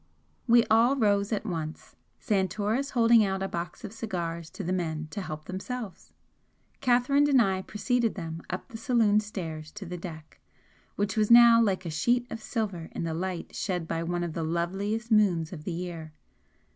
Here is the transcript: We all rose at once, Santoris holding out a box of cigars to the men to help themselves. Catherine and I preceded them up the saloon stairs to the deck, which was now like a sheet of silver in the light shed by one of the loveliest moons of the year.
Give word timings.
We 0.47 0.65
all 0.65 0.95
rose 0.95 1.31
at 1.31 1.45
once, 1.45 1.95
Santoris 2.19 2.89
holding 2.93 3.23
out 3.23 3.43
a 3.43 3.47
box 3.47 3.83
of 3.83 3.93
cigars 3.93 4.49
to 4.49 4.63
the 4.63 4.73
men 4.73 5.07
to 5.11 5.21
help 5.21 5.45
themselves. 5.45 6.11
Catherine 6.79 7.29
and 7.29 7.39
I 7.39 7.61
preceded 7.61 8.15
them 8.15 8.41
up 8.49 8.69
the 8.69 8.79
saloon 8.79 9.19
stairs 9.19 9.69
to 9.73 9.85
the 9.85 9.97
deck, 9.99 10.39
which 10.95 11.15
was 11.15 11.29
now 11.29 11.61
like 11.61 11.85
a 11.85 11.91
sheet 11.91 12.25
of 12.31 12.41
silver 12.41 12.89
in 12.93 13.03
the 13.03 13.13
light 13.13 13.53
shed 13.53 13.87
by 13.87 14.01
one 14.01 14.23
of 14.23 14.33
the 14.33 14.41
loveliest 14.43 15.11
moons 15.11 15.53
of 15.53 15.65
the 15.65 15.71
year. 15.71 16.13